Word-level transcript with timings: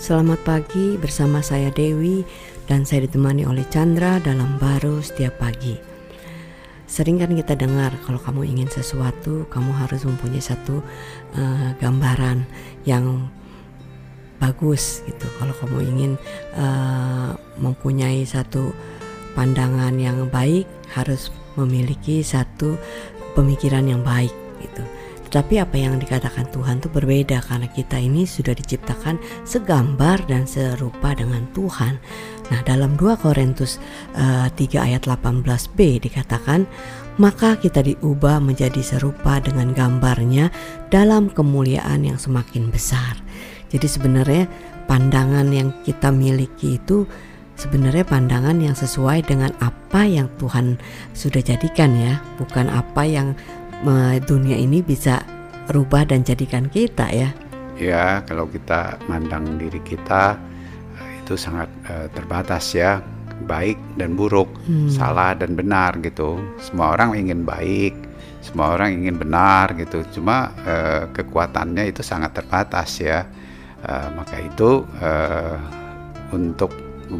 Selamat 0.00 0.40
pagi 0.48 0.96
bersama 0.96 1.44
saya 1.44 1.68
Dewi 1.68 2.24
dan 2.64 2.88
saya 2.88 3.04
ditemani 3.04 3.44
oleh 3.44 3.68
Chandra 3.68 4.16
dalam 4.16 4.56
baru 4.56 5.04
setiap 5.04 5.36
pagi. 5.36 5.76
Sering 6.88 7.20
kan 7.20 7.36
kita 7.36 7.52
dengar 7.52 7.92
kalau 8.08 8.16
kamu 8.16 8.48
ingin 8.48 8.72
sesuatu, 8.72 9.44
kamu 9.52 9.76
harus 9.76 10.08
mempunyai 10.08 10.40
satu 10.40 10.80
uh, 11.36 11.76
gambaran 11.84 12.48
yang 12.88 13.28
bagus 14.40 15.04
gitu. 15.04 15.28
Kalau 15.36 15.52
kamu 15.60 15.78
ingin 15.92 16.12
uh, 16.56 17.36
mempunyai 17.60 18.24
satu 18.24 18.72
pandangan 19.36 20.00
yang 20.00 20.32
baik, 20.32 20.64
harus 20.96 21.28
memiliki 21.60 22.24
satu 22.24 22.80
pemikiran 23.36 23.84
yang 23.84 24.00
baik. 24.00 24.32
Tapi 25.30 25.62
apa 25.62 25.78
yang 25.78 26.02
dikatakan 26.02 26.50
Tuhan 26.50 26.82
itu 26.82 26.90
berbeda 26.90 27.38
karena 27.46 27.70
kita 27.70 28.02
ini 28.02 28.26
sudah 28.26 28.50
diciptakan 28.50 29.14
segambar 29.46 30.26
dan 30.26 30.42
serupa 30.42 31.14
dengan 31.14 31.46
Tuhan. 31.54 32.02
Nah, 32.50 32.60
dalam 32.66 32.98
2 32.98 33.14
Korintus 33.22 33.78
uh, 34.18 34.50
3 34.50 34.58
ayat 34.90 35.06
18b 35.06 36.02
dikatakan, 36.02 36.66
"Maka 37.22 37.54
kita 37.62 37.78
diubah 37.78 38.42
menjadi 38.42 38.82
serupa 38.82 39.38
dengan 39.38 39.70
gambarnya 39.70 40.50
dalam 40.90 41.30
kemuliaan 41.30 42.10
yang 42.10 42.18
semakin 42.18 42.74
besar." 42.74 43.14
Jadi 43.70 43.86
sebenarnya 43.86 44.50
pandangan 44.90 45.46
yang 45.54 45.70
kita 45.86 46.10
miliki 46.10 46.74
itu 46.82 47.06
sebenarnya 47.54 48.02
pandangan 48.02 48.58
yang 48.58 48.74
sesuai 48.74 49.30
dengan 49.30 49.54
apa 49.62 50.02
yang 50.10 50.26
Tuhan 50.42 50.74
sudah 51.14 51.38
jadikan 51.38 51.94
ya, 51.94 52.18
bukan 52.34 52.66
apa 52.66 53.06
yang 53.06 53.38
dunia 54.26 54.56
ini 54.60 54.84
bisa 54.84 55.24
rubah 55.70 56.04
dan 56.04 56.26
jadikan 56.26 56.66
kita 56.68 57.08
ya. 57.10 57.30
Ya, 57.80 58.20
kalau 58.28 58.44
kita 58.44 59.00
mandang 59.08 59.56
diri 59.56 59.80
kita 59.80 60.36
eh, 61.00 61.10
itu 61.24 61.32
sangat 61.40 61.70
uh, 61.88 62.12
terbatas 62.12 62.76
ya, 62.76 63.00
baik 63.48 63.80
dan 63.96 64.18
buruk, 64.18 64.52
hmm. 64.68 64.92
salah 64.92 65.32
dan 65.32 65.56
benar 65.56 65.96
gitu. 66.04 66.36
Semua 66.60 66.92
orang 66.92 67.16
ingin 67.16 67.48
baik, 67.48 67.96
semua 68.44 68.76
orang 68.76 69.00
ingin 69.00 69.16
benar 69.16 69.72
gitu. 69.80 70.04
Cuma 70.12 70.52
uh, 70.68 71.08
kekuatannya 71.16 71.88
itu 71.88 72.04
sangat 72.04 72.36
terbatas 72.36 73.00
ya. 73.00 73.24
Uh, 73.80 74.12
maka 74.12 74.36
itu 74.44 74.84
uh, 75.00 75.56
untuk 76.36 76.68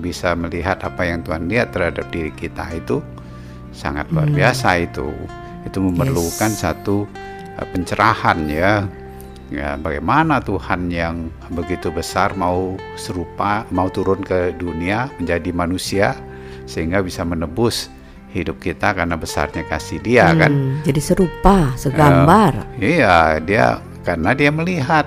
bisa 0.05 0.36
melihat 0.36 0.77
apa 0.84 1.08
yang 1.08 1.24
Tuhan 1.24 1.48
lihat 1.48 1.72
terhadap 1.72 2.05
diri 2.12 2.28
kita 2.36 2.69
itu 2.77 3.00
sangat 3.72 4.12
luar 4.12 4.28
hmm. 4.28 4.36
biasa 4.36 4.69
itu 4.77 5.08
itu 5.66 5.78
memerlukan 5.80 6.53
yes. 6.53 6.61
satu 6.64 7.05
uh, 7.58 7.66
pencerahan 7.72 8.39
ya 8.48 8.89
ya 9.50 9.75
bagaimana 9.75 10.39
Tuhan 10.39 10.89
yang 10.94 11.27
begitu 11.50 11.91
besar 11.91 12.39
mau 12.39 12.78
serupa 12.94 13.67
mau 13.75 13.91
turun 13.91 14.22
ke 14.22 14.55
dunia 14.55 15.11
menjadi 15.19 15.50
manusia 15.50 16.14
sehingga 16.70 17.02
bisa 17.02 17.27
menebus 17.27 17.91
hidup 18.30 18.62
kita 18.62 18.94
karena 18.94 19.19
besarnya 19.19 19.67
kasih 19.67 19.98
dia 19.98 20.30
hmm, 20.30 20.39
kan 20.39 20.52
jadi 20.86 21.00
serupa 21.02 21.74
segambar 21.74 22.62
uh, 22.62 22.67
iya 22.78 23.42
dia 23.42 23.83
karena 24.06 24.30
dia 24.39 24.55
melihat 24.55 25.06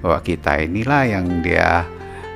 bahwa 0.00 0.18
kita 0.24 0.56
inilah 0.64 1.04
yang 1.04 1.44
dia 1.44 1.84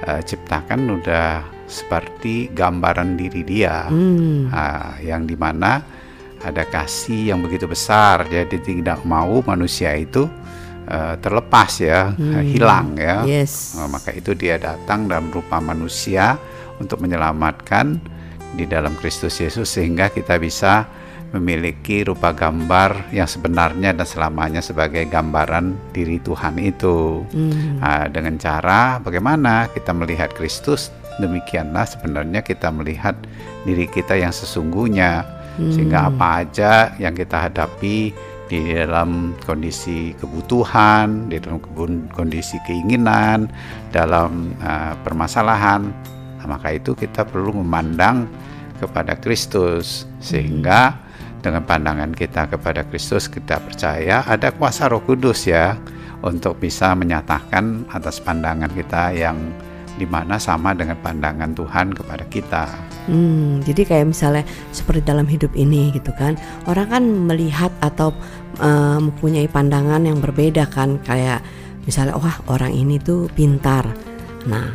uh, 0.04 0.20
ciptakan 0.20 1.00
udah 1.00 1.40
seperti 1.66 2.52
gambaran 2.52 3.16
diri 3.16 3.42
dia 3.42 3.88
hmm. 3.88 4.52
uh, 4.52 5.00
yang 5.02 5.24
di 5.24 5.34
mana 5.34 5.80
ada 6.42 6.64
kasih 6.68 7.32
yang 7.32 7.40
begitu 7.40 7.64
besar 7.64 8.26
jadi 8.28 8.56
tidak 8.60 9.00
mau 9.08 9.40
manusia 9.44 9.94
itu 9.96 10.28
uh, 10.90 11.14
terlepas 11.20 11.70
ya 11.80 12.12
hmm. 12.12 12.42
hilang 12.44 12.88
ya 12.96 13.22
yes. 13.24 13.76
uh, 13.76 13.88
maka 13.88 14.12
itu 14.14 14.32
dia 14.32 14.56
datang 14.60 15.08
dalam 15.10 15.28
rupa 15.32 15.58
manusia 15.58 16.38
untuk 16.76 17.00
menyelamatkan 17.00 17.98
di 18.56 18.64
dalam 18.64 18.96
Kristus 18.96 19.36
Yesus 19.40 19.68
sehingga 19.68 20.08
kita 20.08 20.40
bisa 20.40 20.88
memiliki 21.34 22.06
rupa 22.06 22.30
gambar 22.30 23.10
yang 23.10 23.26
sebenarnya 23.26 23.92
dan 23.92 24.06
selamanya 24.06 24.62
sebagai 24.62 25.04
gambaran 25.10 25.74
diri 25.90 26.22
Tuhan 26.22 26.54
itu 26.62 27.26
hmm. 27.26 27.82
uh, 27.82 28.06
dengan 28.08 28.38
cara 28.38 29.02
bagaimana 29.02 29.68
kita 29.74 29.90
melihat 29.90 30.30
Kristus 30.32 30.94
demikianlah 31.18 31.84
sebenarnya 31.88 32.44
kita 32.44 32.70
melihat 32.70 33.16
diri 33.66 33.90
kita 33.90 34.14
yang 34.14 34.30
sesungguhnya 34.30 35.35
hmm. 35.56 35.72
sehingga 35.72 36.08
apa 36.12 36.44
aja 36.44 36.94
yang 37.00 37.12
kita 37.12 37.50
hadapi 37.50 38.12
di 38.46 38.60
dalam 38.78 39.34
kondisi 39.42 40.14
kebutuhan, 40.22 41.26
di 41.26 41.42
dalam 41.42 41.58
kondisi 42.14 42.62
keinginan, 42.62 43.50
dalam 43.90 44.54
uh, 44.62 44.94
permasalahan, 45.02 45.90
nah, 46.38 46.46
maka 46.46 46.78
itu 46.78 46.94
kita 46.94 47.26
perlu 47.26 47.58
memandang 47.58 48.30
kepada 48.78 49.18
Kristus 49.18 50.06
sehingga 50.22 50.94
dengan 51.42 51.66
pandangan 51.66 52.14
kita 52.14 52.46
kepada 52.50 52.86
Kristus 52.86 53.26
kita 53.26 53.58
percaya 53.62 54.22
ada 54.26 54.50
kuasa 54.54 54.90
Roh 54.90 55.02
Kudus 55.02 55.46
ya 55.46 55.78
untuk 56.22 56.58
bisa 56.62 56.94
menyatakan 56.94 57.86
atas 57.90 58.22
pandangan 58.22 58.70
kita 58.70 59.14
yang 59.14 59.38
di 59.96 60.04
mana 60.04 60.36
sama 60.36 60.76
dengan 60.76 60.98
pandangan 61.00 61.56
Tuhan 61.56 61.96
kepada 61.96 62.24
kita. 62.28 62.85
Hmm, 63.06 63.62
jadi 63.62 63.86
kayak 63.86 64.06
misalnya 64.10 64.42
seperti 64.74 65.06
dalam 65.06 65.30
hidup 65.30 65.54
ini 65.54 65.94
gitu 65.94 66.10
kan, 66.18 66.34
orang 66.66 66.86
kan 66.90 67.04
melihat 67.06 67.70
atau 67.78 68.10
uh, 68.58 68.98
mempunyai 68.98 69.46
pandangan 69.46 70.02
yang 70.02 70.18
berbeda 70.18 70.66
kan, 70.66 70.98
kayak 71.06 71.38
misalnya 71.86 72.18
wah 72.18 72.34
orang 72.50 72.74
ini 72.74 72.98
tuh 72.98 73.30
pintar. 73.30 73.86
Nah, 74.50 74.74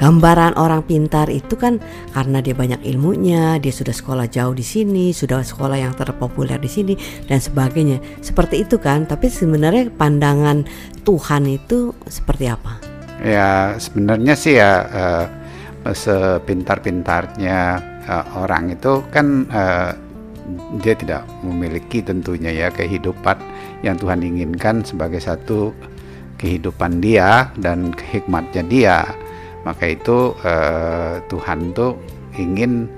gambaran 0.00 0.56
orang 0.56 0.80
pintar 0.88 1.28
itu 1.28 1.60
kan 1.60 1.76
karena 2.16 2.40
dia 2.40 2.56
banyak 2.56 2.80
ilmunya, 2.88 3.60
dia 3.60 3.72
sudah 3.72 3.92
sekolah 3.92 4.24
jauh 4.24 4.56
di 4.56 4.64
sini, 4.64 5.12
sudah 5.12 5.44
sekolah 5.44 5.76
yang 5.76 5.92
terpopuler 5.92 6.56
di 6.56 6.72
sini 6.72 6.96
dan 7.28 7.36
sebagainya. 7.36 8.00
Seperti 8.24 8.64
itu 8.64 8.80
kan, 8.80 9.04
tapi 9.04 9.28
sebenarnya 9.28 9.92
pandangan 9.92 10.64
Tuhan 11.04 11.44
itu 11.52 11.92
seperti 12.08 12.48
apa? 12.48 12.80
Ya 13.20 13.76
sebenarnya 13.76 14.32
sih 14.32 14.56
ya 14.56 14.88
uh, 14.88 15.24
sepintar-pintarnya 15.84 17.58
uh, 18.04 18.24
orang 18.44 18.76
itu 18.76 19.00
kan 19.08 19.48
uh, 19.48 19.92
dia 20.82 20.94
tidak 20.98 21.22
memiliki 21.46 22.02
tentunya 22.02 22.50
ya 22.50 22.68
kehidupan 22.74 23.38
yang 23.86 23.96
Tuhan 23.96 24.20
inginkan 24.20 24.82
sebagai 24.82 25.22
satu 25.22 25.72
kehidupan 26.36 27.00
dia 27.00 27.52
dan 27.56 27.92
hikmatnya 27.96 28.62
dia. 28.66 28.98
Maka 29.64 29.92
itu 29.92 30.32
uh, 30.40 31.20
Tuhan 31.28 31.76
tuh 31.76 32.00
ingin 32.40 32.88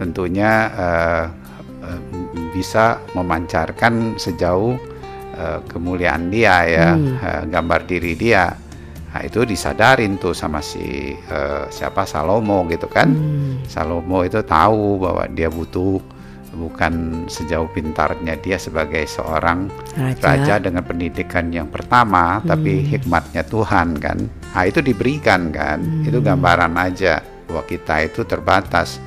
tentunya 0.00 0.72
uh, 0.72 1.24
uh, 1.84 2.00
bisa 2.56 3.00
memancarkan 3.12 4.16
sejauh 4.16 4.80
uh, 5.36 5.60
kemuliaan 5.68 6.32
dia 6.32 6.64
ya, 6.64 6.88
hmm. 6.96 7.16
uh, 7.20 7.42
gambar 7.52 7.80
diri 7.84 8.16
dia 8.16 8.65
Nah 9.16 9.24
itu 9.24 9.48
disadarin 9.48 10.20
tuh 10.20 10.36
sama 10.36 10.60
si 10.60 11.16
uh, 11.32 11.64
siapa 11.72 12.04
Salomo 12.04 12.68
gitu 12.68 12.84
kan. 12.84 13.08
Hmm. 13.08 13.64
Salomo 13.64 14.20
itu 14.28 14.44
tahu 14.44 15.00
bahwa 15.00 15.24
dia 15.32 15.48
butuh 15.48 15.96
bukan 16.52 17.24
sejauh 17.24 17.64
pintarnya 17.72 18.36
dia 18.44 18.60
sebagai 18.60 19.08
seorang 19.08 19.72
raja, 19.96 20.20
raja 20.20 20.54
dengan 20.60 20.84
pendidikan 20.84 21.48
yang 21.48 21.72
pertama, 21.72 22.44
hmm. 22.44 22.44
tapi 22.44 22.84
hikmatnya 22.92 23.40
Tuhan 23.48 23.96
kan. 23.96 24.20
Nah 24.52 24.62
itu 24.68 24.84
diberikan 24.84 25.48
kan. 25.48 25.80
Hmm. 25.80 26.04
Itu 26.04 26.20
gambaran 26.20 26.76
aja 26.76 27.24
bahwa 27.48 27.64
kita 27.64 28.04
itu 28.04 28.20
terbatas. 28.28 29.00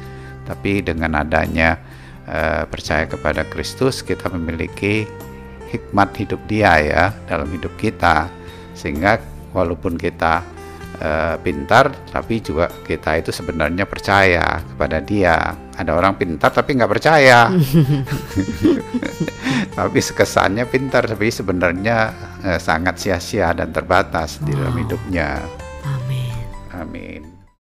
Tapi 0.50 0.82
dengan 0.82 1.22
adanya 1.22 1.78
uh, 2.26 2.66
percaya 2.66 3.06
kepada 3.06 3.46
Kristus 3.46 4.02
kita 4.02 4.26
memiliki 4.34 5.06
hikmat 5.70 6.18
hidup 6.18 6.42
dia 6.50 6.82
ya 6.82 7.04
dalam 7.30 7.46
hidup 7.54 7.70
kita 7.78 8.26
sehingga 8.74 9.22
walaupun 9.52 9.98
kita 9.98 10.42
uh, 11.00 11.36
pintar 11.42 11.92
tapi 12.12 12.44
juga 12.44 12.70
kita 12.70 13.20
itu 13.20 13.32
sebenarnya 13.34 13.86
percaya 13.88 14.62
kepada 14.64 15.00
dia. 15.02 15.38
Ada 15.80 15.96
orang 15.96 16.20
pintar 16.20 16.52
tapi 16.52 16.76
nggak 16.76 16.92
percaya. 16.92 17.48
Tapi 19.70 20.00
kesannya 20.04 20.68
pintar 20.68 21.08
tapi 21.08 21.32
sebenarnya 21.32 22.12
uh, 22.44 22.60
sangat 22.60 23.00
sia-sia 23.00 23.56
dan 23.56 23.72
terbatas 23.72 24.36
wow. 24.40 24.44
di 24.44 24.52
dalam 24.52 24.76
hidupnya. 24.76 25.30
Amin. 25.88 26.36
Amin 26.76 27.39